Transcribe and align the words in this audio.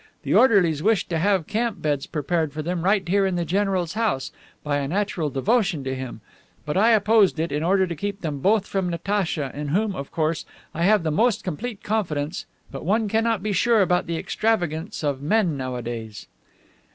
The 0.23 0.33
orderlies 0.33 0.81
wished 0.81 1.11
to 1.11 1.19
have 1.19 1.45
camp 1.45 1.79
beds 1.79 2.07
prepared 2.07 2.53
for 2.53 2.63
them 2.63 2.81
right 2.83 3.07
here 3.07 3.23
in 3.27 3.35
the 3.35 3.45
general's 3.45 3.93
house, 3.93 4.31
by 4.63 4.77
a 4.77 4.87
natural 4.87 5.29
devotion 5.29 5.83
to 5.83 5.93
him; 5.93 6.21
but 6.65 6.75
I 6.75 6.89
opposed 6.93 7.39
it, 7.39 7.51
in 7.51 7.61
order 7.61 7.85
to 7.85 7.95
keep 7.95 8.21
them 8.21 8.39
both 8.39 8.65
from 8.65 8.89
Natacha, 8.89 9.51
in 9.53 9.67
whom, 9.67 9.93
of 9.95 10.11
course, 10.11 10.43
I 10.73 10.85
have 10.85 11.03
the 11.03 11.11
most 11.11 11.43
complete 11.43 11.83
confidence, 11.83 12.47
but 12.71 12.83
one 12.83 13.07
cannot 13.07 13.43
be 13.43 13.51
sure 13.51 13.83
about 13.83 14.07
the 14.07 14.17
extravagance 14.17 15.03
of 15.03 15.21
men 15.21 15.55
nowadays." 15.55 16.25